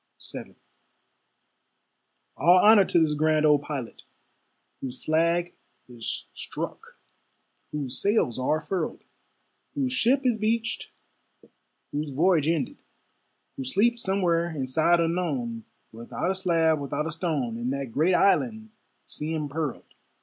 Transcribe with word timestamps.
VII 0.33 0.55
All 2.35 2.57
honor 2.65 2.85
to 2.85 2.97
this 2.99 3.13
grand 3.13 3.45
old 3.45 3.61
Pilot, 3.61 4.01
Whose 4.79 5.03
flag 5.03 5.53
is 5.87 6.25
struck, 6.33 6.97
whose 7.71 7.99
sails 7.99 8.39
are 8.39 8.59
furled, 8.59 9.03
Whose 9.75 9.91
ship 9.93 10.25
is 10.25 10.39
beached, 10.39 10.89
whose 11.91 12.09
voyage 12.09 12.47
ended; 12.47 12.77
Who 13.57 13.63
sleeps 13.63 14.01
somewhere 14.01 14.49
in 14.49 14.65
sod 14.65 14.99
unknown, 14.99 15.65
Without 15.91 16.31
a 16.31 16.35
slab, 16.35 16.79
without 16.79 17.05
a 17.05 17.11
stone, 17.11 17.55
In 17.57 17.69
that 17.69 17.91
great 17.91 18.15
Island, 18.15 18.71
sea 19.05 19.35
impearled. 19.35 19.85